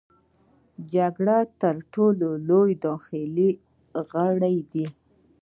جګر 0.91 1.45
تر 1.61 1.75
ټولو 1.93 2.29
لوی 2.47 2.71
داخلي 2.85 3.51
غړی 4.13 4.57
دی. 4.71 4.85